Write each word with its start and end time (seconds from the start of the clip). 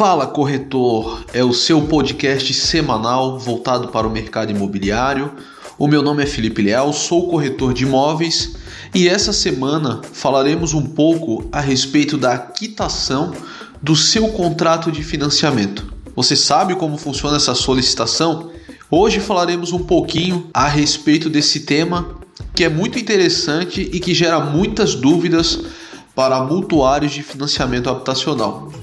Fala 0.00 0.26
Corretor, 0.26 1.26
é 1.30 1.44
o 1.44 1.52
seu 1.52 1.82
podcast 1.82 2.54
semanal 2.54 3.38
voltado 3.38 3.88
para 3.88 4.08
o 4.08 4.10
mercado 4.10 4.50
imobiliário. 4.50 5.30
O 5.78 5.86
meu 5.86 6.00
nome 6.00 6.22
é 6.22 6.26
Felipe 6.26 6.62
Leal, 6.62 6.90
sou 6.90 7.28
corretor 7.28 7.74
de 7.74 7.84
imóveis 7.84 8.56
e 8.94 9.06
essa 9.06 9.30
semana 9.30 10.00
falaremos 10.10 10.72
um 10.72 10.86
pouco 10.86 11.46
a 11.52 11.60
respeito 11.60 12.16
da 12.16 12.38
quitação 12.38 13.34
do 13.82 13.94
seu 13.94 14.28
contrato 14.28 14.90
de 14.90 15.02
financiamento. 15.02 15.92
Você 16.16 16.34
sabe 16.34 16.74
como 16.76 16.96
funciona 16.96 17.36
essa 17.36 17.54
solicitação? 17.54 18.52
Hoje 18.90 19.20
falaremos 19.20 19.70
um 19.70 19.80
pouquinho 19.80 20.48
a 20.54 20.66
respeito 20.66 21.28
desse 21.28 21.60
tema 21.60 22.16
que 22.54 22.64
é 22.64 22.70
muito 22.70 22.98
interessante 22.98 23.82
e 23.92 24.00
que 24.00 24.14
gera 24.14 24.40
muitas 24.40 24.94
dúvidas 24.94 25.60
para 26.14 26.42
mutuários 26.42 27.12
de 27.12 27.22
financiamento 27.22 27.90
habitacional. 27.90 28.79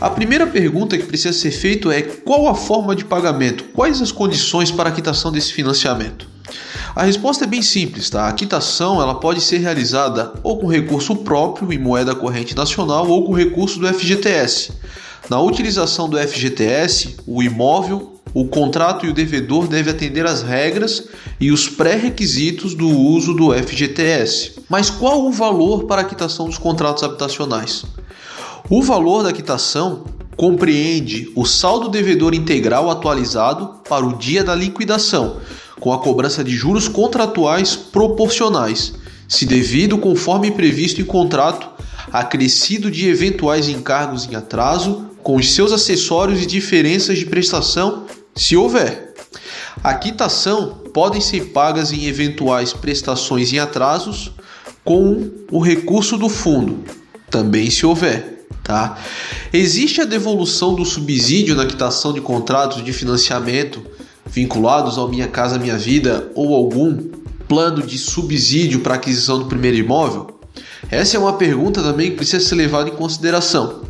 A 0.00 0.08
primeira 0.08 0.46
pergunta 0.46 0.96
que 0.96 1.04
precisa 1.04 1.38
ser 1.38 1.50
feita 1.50 1.94
é 1.94 2.00
qual 2.00 2.48
a 2.48 2.54
forma 2.54 2.96
de 2.96 3.04
pagamento, 3.04 3.64
quais 3.74 4.00
as 4.00 4.10
condições 4.10 4.70
para 4.70 4.88
a 4.88 4.92
quitação 4.92 5.30
desse 5.30 5.52
financiamento. 5.52 6.26
A 6.96 7.02
resposta 7.02 7.44
é 7.44 7.46
bem 7.46 7.60
simples, 7.60 8.08
tá? 8.08 8.26
A 8.26 8.32
quitação 8.32 9.02
ela 9.02 9.16
pode 9.16 9.42
ser 9.42 9.58
realizada 9.58 10.32
ou 10.42 10.58
com 10.58 10.66
recurso 10.66 11.16
próprio 11.16 11.70
em 11.70 11.78
moeda 11.78 12.14
corrente 12.14 12.56
nacional 12.56 13.06
ou 13.08 13.26
com 13.26 13.34
recurso 13.34 13.78
do 13.78 13.86
FGTS. 13.86 14.72
Na 15.28 15.38
utilização 15.38 16.08
do 16.08 16.16
FGTS, 16.16 17.16
o 17.26 17.42
imóvel, 17.42 18.18
o 18.32 18.46
contrato 18.46 19.04
e 19.04 19.10
o 19.10 19.14
devedor 19.14 19.68
devem 19.68 19.92
atender 19.92 20.24
às 20.24 20.42
regras 20.42 21.08
e 21.38 21.50
os 21.50 21.68
pré-requisitos 21.68 22.74
do 22.74 22.88
uso 22.88 23.34
do 23.34 23.52
FGTS. 23.52 24.62
Mas 24.66 24.88
qual 24.88 25.26
o 25.26 25.30
valor 25.30 25.84
para 25.84 26.00
a 26.00 26.04
quitação 26.04 26.46
dos 26.46 26.56
contratos 26.56 27.02
habitacionais? 27.02 27.84
O 28.70 28.80
valor 28.80 29.24
da 29.24 29.32
quitação 29.32 30.04
compreende 30.36 31.28
o 31.34 31.44
saldo 31.44 31.88
devedor 31.88 32.34
integral 32.34 32.88
atualizado 32.88 33.80
para 33.88 34.06
o 34.06 34.16
dia 34.16 34.44
da 34.44 34.54
liquidação, 34.54 35.38
com 35.80 35.92
a 35.92 35.98
cobrança 35.98 36.44
de 36.44 36.52
juros 36.52 36.86
contratuais 36.86 37.74
proporcionais, 37.74 38.94
se 39.28 39.44
devido 39.44 39.98
conforme 39.98 40.52
previsto 40.52 41.00
em 41.00 41.04
contrato, 41.04 41.68
acrescido 42.12 42.92
de 42.92 43.08
eventuais 43.08 43.68
encargos 43.68 44.24
em 44.30 44.36
atraso, 44.36 45.04
com 45.20 45.34
os 45.34 45.52
seus 45.52 45.72
acessórios 45.72 46.40
e 46.40 46.46
diferenças 46.46 47.18
de 47.18 47.26
prestação, 47.26 48.06
se 48.36 48.56
houver. 48.56 49.14
A 49.82 49.94
quitação 49.94 50.80
podem 50.94 51.20
ser 51.20 51.46
pagas 51.46 51.92
em 51.92 52.04
eventuais 52.04 52.72
prestações 52.72 53.52
em 53.52 53.58
atrasos 53.58 54.30
com 54.84 55.28
o 55.50 55.58
recurso 55.58 56.16
do 56.16 56.28
fundo, 56.28 56.84
também 57.28 57.68
se 57.68 57.84
houver. 57.84 58.39
Tá? 58.70 58.96
Existe 59.52 60.00
a 60.00 60.04
devolução 60.04 60.76
do 60.76 60.84
subsídio 60.84 61.56
na 61.56 61.66
quitação 61.66 62.12
de 62.12 62.20
contratos 62.20 62.84
de 62.84 62.92
financiamento 62.92 63.82
vinculados 64.24 64.96
ao 64.96 65.08
Minha 65.08 65.26
Casa 65.26 65.58
Minha 65.58 65.76
Vida 65.76 66.30
ou 66.36 66.54
algum 66.54 66.96
plano 67.48 67.84
de 67.84 67.98
subsídio 67.98 68.78
para 68.78 68.94
aquisição 68.94 69.40
do 69.40 69.46
primeiro 69.46 69.76
imóvel? 69.76 70.38
Essa 70.88 71.16
é 71.16 71.18
uma 71.18 71.32
pergunta 71.32 71.82
também 71.82 72.10
que 72.10 72.18
precisa 72.18 72.46
ser 72.46 72.54
levada 72.54 72.88
em 72.88 72.94
consideração. 72.94 73.80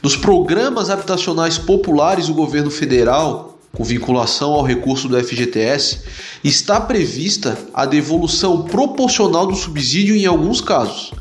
Nos 0.00 0.14
programas 0.14 0.88
habitacionais 0.88 1.58
populares 1.58 2.28
do 2.28 2.34
governo 2.34 2.70
federal, 2.70 3.58
com 3.72 3.82
vinculação 3.82 4.52
ao 4.52 4.62
recurso 4.62 5.08
do 5.08 5.18
FGTS, 5.18 5.98
está 6.44 6.80
prevista 6.80 7.58
a 7.74 7.84
devolução 7.84 8.62
proporcional 8.62 9.48
do 9.48 9.56
subsídio 9.56 10.14
em 10.14 10.26
alguns 10.26 10.60
casos. 10.60 11.12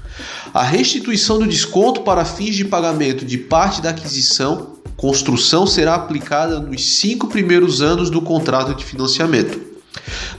A 0.53 0.63
restituição 0.63 1.39
do 1.39 1.47
desconto 1.47 2.01
para 2.01 2.25
fins 2.25 2.55
de 2.55 2.65
pagamento 2.65 3.23
de 3.23 3.37
parte 3.37 3.81
da 3.81 3.91
aquisição, 3.91 4.73
construção 4.97 5.65
será 5.65 5.95
aplicada 5.95 6.59
nos 6.59 6.97
cinco 6.97 7.27
primeiros 7.27 7.81
anos 7.81 8.09
do 8.09 8.21
contrato 8.21 8.75
de 8.75 8.83
financiamento. 8.83 9.71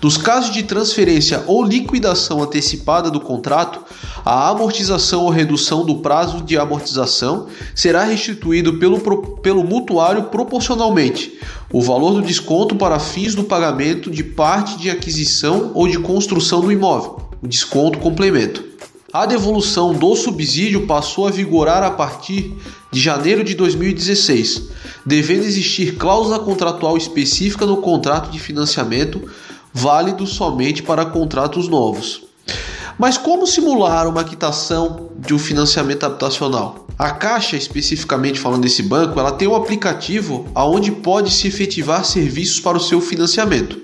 Nos 0.03 0.19
casos 0.19 0.53
de 0.53 0.65
transferência 0.65 1.43
ou 1.47 1.65
liquidação 1.65 2.43
antecipada 2.43 3.11
do 3.11 3.21
contrato, 3.21 3.81
a 4.23 4.51
amortização 4.51 5.23
ou 5.23 5.31
redução 5.31 5.85
do 5.85 6.01
prazo 6.01 6.43
de 6.43 6.59
amortização 6.59 7.47
será 7.75 8.05
restituído 8.05 8.75
pelo, 8.75 9.01
pelo 9.39 9.65
mutuário 9.65 10.25
proporcionalmente 10.25 11.39
o 11.73 11.81
valor 11.81 12.13
do 12.13 12.23
desconto 12.23 12.77
para 12.77 12.99
fins 12.99 13.35
do 13.35 13.45
pagamento 13.45 14.11
de 14.11 14.23
parte 14.23 14.77
de 14.77 14.91
aquisição 14.91 15.71
ou 15.73 15.89
de 15.89 15.99
construção 15.99 16.61
do 16.61 16.71
imóvel, 16.71 17.31
o 17.43 17.49
desconto 17.49 17.99
complemento. 17.99 18.72
A 19.13 19.27
devolução 19.27 19.93
do 19.93 20.17
subsídio 20.17 20.87
passou 20.87 21.27
a 21.27 21.31
vigorar 21.31 21.83
a 21.83 21.91
partir 21.91 22.57
de 22.91 22.99
janeiro 22.99 23.45
de 23.45 23.55
2016, 23.55 24.71
devendo 25.05 25.45
existir 25.45 25.97
cláusula 25.99 26.39
contratual 26.39 26.97
específica 26.97 27.67
no 27.67 27.77
contrato 27.77 28.31
de 28.31 28.39
financiamento, 28.39 29.21
válido 29.71 30.27
somente 30.27 30.83
para 30.83 31.05
contratos 31.05 31.69
novos. 31.69 32.23
Mas 32.99 33.19
como 33.19 33.47
simular 33.47 34.09
uma 34.09 34.25
quitação 34.25 35.11
de 35.19 35.35
um 35.35 35.39
financiamento 35.39 36.05
habitacional? 36.05 36.87
A 36.99 37.11
Caixa, 37.11 37.55
especificamente 37.55 38.41
falando 38.41 38.63
desse 38.63 38.83
banco, 38.83 39.21
ela 39.21 39.33
tem 39.33 39.47
um 39.47 39.55
aplicativo 39.55 40.49
onde 40.55 40.91
pode 40.91 41.31
se 41.31 41.49
efetivar 41.49 42.07
serviços 42.07 42.61
para 42.61 42.79
o 42.79 42.81
seu 42.81 42.99
financiamento. 42.99 43.79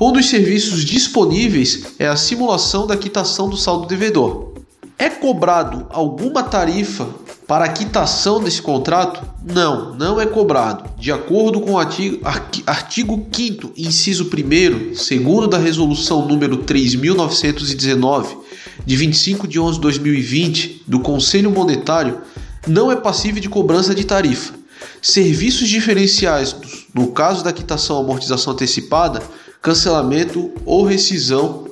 Um 0.00 0.10
dos 0.10 0.28
serviços 0.28 0.84
disponíveis 0.84 1.94
é 1.96 2.08
a 2.08 2.16
simulação 2.16 2.88
da 2.88 2.96
quitação 2.96 3.48
do 3.48 3.56
saldo 3.56 3.86
devedor. 3.86 4.53
É 4.96 5.10
cobrado 5.10 5.86
alguma 5.90 6.44
tarifa 6.44 7.08
para 7.48 7.64
a 7.64 7.68
quitação 7.68 8.42
desse 8.42 8.62
contrato? 8.62 9.22
Não, 9.44 9.92
não 9.94 10.20
é 10.20 10.26
cobrado. 10.26 10.88
De 10.96 11.10
acordo 11.10 11.60
com 11.60 11.72
o 11.72 11.78
artigo, 11.78 12.20
artigo 12.64 13.26
5 13.32 13.72
inciso 13.76 14.30
1 14.30 14.94
segundo 14.94 15.48
da 15.48 15.58
resolução 15.58 16.26
número 16.26 16.58
3919 16.58 18.38
de 18.86 18.96
25 18.96 19.48
de 19.48 19.58
11 19.58 19.74
de 19.74 19.80
2020 19.80 20.84
do 20.86 21.00
Conselho 21.00 21.50
Monetário, 21.50 22.20
não 22.66 22.90
é 22.90 22.96
passível 22.96 23.40
de 23.40 23.48
cobrança 23.48 23.94
de 23.94 24.04
tarifa. 24.04 24.54
Serviços 25.02 25.68
diferenciais 25.68 26.56
no 26.94 27.08
caso 27.08 27.42
da 27.42 27.52
quitação 27.52 27.98
amortização 27.98 28.52
antecipada, 28.52 29.20
cancelamento 29.60 30.52
ou 30.64 30.84
rescisão 30.84 31.66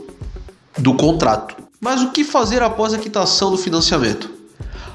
do 0.76 0.94
contrato. 0.94 1.61
Mas 1.84 2.00
o 2.00 2.12
que 2.12 2.22
fazer 2.22 2.62
após 2.62 2.94
a 2.94 2.98
quitação 2.98 3.50
do 3.50 3.58
financiamento? 3.58 4.30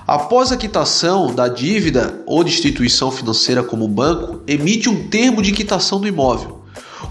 Após 0.07 0.53
a 0.53 0.55
quitação 0.55 1.35
da 1.35 1.49
dívida 1.49 2.21
ou 2.25 2.45
de 2.45 2.49
instituição 2.49 3.11
financeira 3.11 3.61
como 3.61 3.89
banco, 3.89 4.39
emite 4.47 4.87
um 4.87 5.09
termo 5.09 5.41
de 5.41 5.51
quitação 5.51 5.99
do 5.99 6.07
imóvel. 6.07 6.61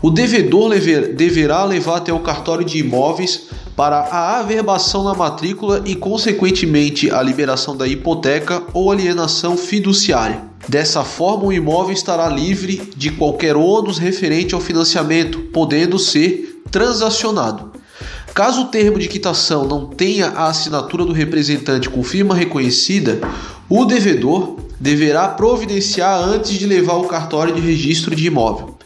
O 0.01 0.09
devedor 0.09 0.71
deverá 1.15 1.63
levar 1.65 1.99
até 1.99 2.11
o 2.11 2.21
cartório 2.21 2.65
de 2.65 2.79
imóveis 2.79 3.49
para 3.77 3.99
a 3.99 4.39
averbação 4.39 5.05
na 5.05 5.13
matrícula 5.13 5.83
e, 5.85 5.95
consequentemente, 5.95 7.11
a 7.11 7.23
liberação 7.23 7.77
da 7.77 7.87
hipoteca 7.87 8.63
ou 8.73 8.91
alienação 8.91 9.59
fiduciária. 9.59 10.43
Dessa 10.67 11.05
forma, 11.05 11.45
o 11.45 11.53
imóvel 11.53 11.93
estará 11.93 12.31
livre 12.31 12.91
de 12.97 13.11
qualquer 13.11 13.55
ônus 13.55 13.99
referente 13.99 14.55
ao 14.55 14.61
financiamento, 14.63 15.39
podendo 15.53 15.99
ser 15.99 16.63
transacionado. 16.71 17.66
Caso 18.37 18.61
o 18.61 18.65
termo 18.67 18.99
de 18.99 19.09
quitação 19.09 19.67
não 19.67 19.87
tenha 19.87 20.27
a 20.27 20.49
assinatura 20.49 21.07
do 21.07 21.15
representante 21.15 21.89
com 21.89 22.05
firma 22.05 22.35
reconhecida, 22.35 23.19
o 23.67 23.87
devedor 23.87 24.59
deverá 24.79 25.27
providenciar 25.27 26.21
antes 26.21 26.53
de 26.53 26.67
levar 26.67 26.97
o 26.97 27.09
cartório 27.09 27.55
de 27.55 27.63
registro 27.63 28.15
de 28.15 28.27
imóvel. 28.27 28.77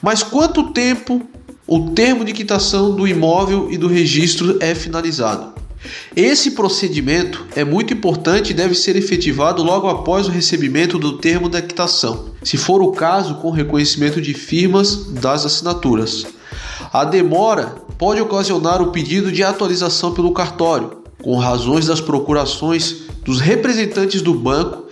Mas 0.00 0.22
quanto 0.22 0.72
tempo 0.72 1.20
o 1.66 1.90
termo 1.90 2.24
de 2.24 2.32
quitação 2.32 2.96
do 2.96 3.06
imóvel 3.06 3.68
e 3.70 3.76
do 3.76 3.86
registro 3.86 4.56
é 4.60 4.74
finalizado? 4.74 5.52
Esse 6.16 6.52
procedimento 6.52 7.44
é 7.54 7.66
muito 7.66 7.92
importante 7.92 8.52
e 8.52 8.54
deve 8.54 8.74
ser 8.74 8.96
efetivado 8.96 9.62
logo 9.62 9.88
após 9.88 10.26
o 10.26 10.30
recebimento 10.30 10.98
do 10.98 11.18
termo 11.18 11.50
da 11.50 11.60
quitação, 11.60 12.30
se 12.42 12.56
for 12.56 12.80
o 12.80 12.92
caso 12.92 13.34
com 13.34 13.50
reconhecimento 13.50 14.22
de 14.22 14.32
firmas 14.32 15.04
das 15.04 15.44
assinaturas. 15.44 16.24
A 16.90 17.04
demora 17.04 17.84
pode 17.98 18.20
ocasionar 18.20 18.82
o 18.82 18.90
pedido 18.90 19.32
de 19.32 19.42
atualização 19.42 20.12
pelo 20.12 20.32
cartório, 20.32 21.02
com 21.22 21.36
razões 21.36 21.86
das 21.86 22.00
procurações 22.00 23.06
dos 23.24 23.40
representantes 23.40 24.22
do 24.22 24.34
banco 24.34 24.86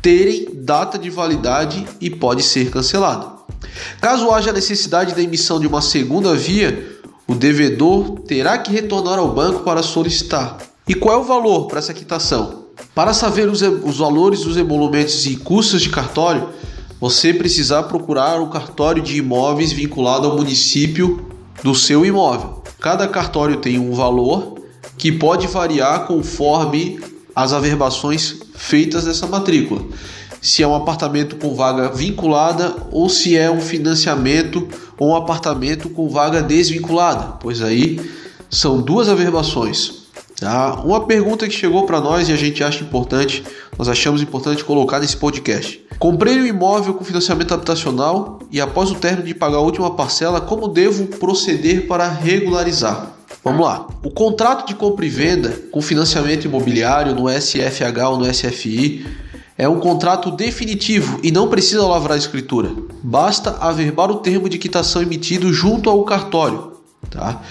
terem 0.00 0.48
data 0.54 0.98
de 0.98 1.10
validade 1.10 1.86
e 2.00 2.08
pode 2.08 2.42
ser 2.42 2.70
cancelado. 2.70 3.40
Caso 4.00 4.30
haja 4.30 4.52
necessidade 4.52 5.14
da 5.14 5.22
emissão 5.22 5.60
de 5.60 5.66
uma 5.66 5.82
segunda 5.82 6.34
via, 6.34 6.98
o 7.26 7.34
devedor 7.34 8.20
terá 8.20 8.58
que 8.58 8.72
retornar 8.72 9.18
ao 9.18 9.32
banco 9.32 9.60
para 9.60 9.82
solicitar. 9.82 10.58
E 10.88 10.94
qual 10.94 11.18
é 11.18 11.20
o 11.20 11.24
valor 11.24 11.66
para 11.66 11.78
essa 11.78 11.94
quitação? 11.94 12.64
Para 12.94 13.12
saber 13.12 13.48
os, 13.48 13.60
os 13.62 13.98
valores 13.98 14.40
dos 14.40 14.56
emolumentos 14.56 15.26
e 15.26 15.36
custos 15.36 15.82
de 15.82 15.90
cartório, 15.90 16.48
você 16.98 17.32
precisar 17.32 17.84
procurar 17.84 18.40
o 18.40 18.48
cartório 18.48 19.02
de 19.02 19.16
imóveis 19.16 19.72
vinculado 19.72 20.26
ao 20.26 20.36
município 20.36 21.29
do 21.62 21.74
seu 21.74 22.04
imóvel. 22.04 22.62
Cada 22.80 23.06
cartório 23.06 23.58
tem 23.58 23.78
um 23.78 23.92
valor 23.92 24.58
que 24.96 25.12
pode 25.12 25.46
variar 25.46 26.06
conforme 26.06 27.00
as 27.34 27.52
averbações 27.52 28.36
feitas 28.54 29.04
dessa 29.04 29.26
matrícula. 29.26 29.82
Se 30.40 30.62
é 30.62 30.66
um 30.66 30.74
apartamento 30.74 31.36
com 31.36 31.54
vaga 31.54 31.90
vinculada 31.90 32.74
ou 32.90 33.08
se 33.08 33.36
é 33.36 33.50
um 33.50 33.60
financiamento 33.60 34.66
ou 34.98 35.10
um 35.10 35.16
apartamento 35.16 35.90
com 35.90 36.08
vaga 36.08 36.42
desvinculada, 36.42 37.34
pois 37.40 37.62
aí 37.62 38.00
são 38.48 38.80
duas 38.80 39.08
averbações. 39.08 39.99
Tá? 40.40 40.80
Uma 40.82 41.06
pergunta 41.06 41.46
que 41.46 41.52
chegou 41.52 41.84
para 41.84 42.00
nós 42.00 42.30
e 42.30 42.32
a 42.32 42.36
gente 42.36 42.64
acha 42.64 42.82
importante, 42.82 43.44
nós 43.78 43.88
achamos 43.88 44.22
importante 44.22 44.64
colocar 44.64 44.98
nesse 44.98 45.18
podcast. 45.18 45.84
Comprei 45.98 46.40
um 46.40 46.46
imóvel 46.46 46.94
com 46.94 47.04
financiamento 47.04 47.52
habitacional 47.52 48.38
e 48.50 48.58
após 48.58 48.90
o 48.90 48.94
término 48.94 49.26
de 49.26 49.34
pagar 49.34 49.58
a 49.58 49.60
última 49.60 49.94
parcela, 49.94 50.40
como 50.40 50.66
devo 50.66 51.06
proceder 51.18 51.86
para 51.86 52.08
regularizar? 52.08 53.12
Vamos 53.44 53.66
lá. 53.66 53.86
O 54.02 54.10
contrato 54.10 54.66
de 54.66 54.74
compra 54.74 55.04
e 55.04 55.10
venda 55.10 55.50
com 55.70 55.82
financiamento 55.82 56.46
imobiliário 56.46 57.14
no 57.14 57.28
SFH 57.28 58.08
ou 58.08 58.18
no 58.18 58.34
SFI 58.34 59.06
é 59.58 59.68
um 59.68 59.78
contrato 59.78 60.30
definitivo 60.30 61.20
e 61.22 61.30
não 61.30 61.48
precisa 61.48 61.86
lavrar 61.86 62.14
a 62.14 62.18
escritura. 62.18 62.70
Basta 63.02 63.58
averbar 63.60 64.10
o 64.10 64.16
termo 64.16 64.48
de 64.48 64.56
quitação 64.56 65.02
emitido 65.02 65.52
junto 65.52 65.90
ao 65.90 66.02
cartório, 66.04 66.72
tá? 67.10 67.42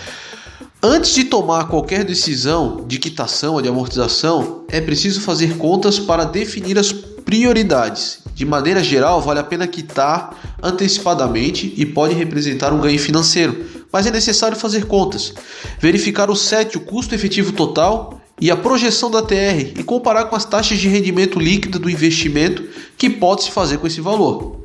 Antes 0.82 1.14
de 1.14 1.26
tomar 1.26 1.68
qualquer 1.68 2.06
decisão 2.06 2.86
de 2.88 2.98
quitação 2.98 3.56
ou 3.56 3.62
de 3.62 3.68
amortização, 3.68 4.64
é 4.70 4.80
preciso 4.80 5.20
fazer 5.20 5.58
contas 5.58 6.00
para 6.00 6.24
definir 6.24 6.80
as 6.80 6.94
prioridades. 6.94 8.20
De 8.34 8.46
maneira 8.46 8.82
geral, 8.82 9.22
vale 9.22 9.42
a 9.42 9.44
pena 9.44 9.68
quitar 9.68 10.56
antecipadamente 10.64 11.74
e 11.76 11.86
pode 11.86 12.16
representar 12.16 12.72
um 12.72 12.80
ganho 12.80 12.98
financeiro, 12.98 13.66
mas 13.92 14.08
é 14.08 14.12
necessário 14.12 14.56
fazer 14.56 14.86
contas, 14.86 15.34
verificar 15.82 16.30
o 16.30 16.36
SET, 16.36 16.78
o 16.78 16.80
custo 16.80 17.14
efetivo 17.14 17.52
total 17.52 18.22
e 18.40 18.50
a 18.50 18.56
projeção 18.56 19.12
da 19.12 19.22
TR 19.22 19.78
e 19.78 19.84
comparar 19.84 20.26
com 20.26 20.36
as 20.38 20.46
taxas 20.46 20.78
de 20.78 20.88
rendimento 20.88 21.42
líquida 21.42 21.78
do 21.78 21.90
investimento 21.90 22.64
que 22.98 23.10
pode 23.10 23.44
se 23.44 23.52
fazer 23.52 23.80
com 23.80 23.88
esse 23.88 24.00
valor. 24.00 24.62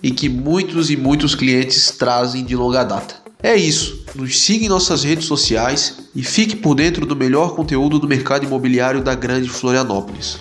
e 0.00 0.12
que 0.12 0.28
muitos 0.28 0.88
e 0.88 0.96
muitos 0.96 1.34
clientes 1.34 1.90
trazem 1.90 2.44
de 2.44 2.54
longa 2.54 2.84
data. 2.84 3.16
É 3.42 3.56
isso. 3.56 4.04
Nos 4.14 4.38
siga 4.38 4.66
em 4.66 4.68
nossas 4.68 5.02
redes 5.02 5.24
sociais 5.24 5.96
e 6.14 6.22
fique 6.22 6.54
por 6.54 6.76
dentro 6.76 7.04
do 7.04 7.16
melhor 7.16 7.56
conteúdo 7.56 7.98
do 7.98 8.06
mercado 8.06 8.46
imobiliário 8.46 9.02
da 9.02 9.16
Grande 9.16 9.48
Florianópolis. 9.48 10.38